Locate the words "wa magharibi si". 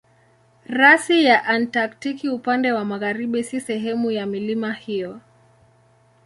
2.71-3.61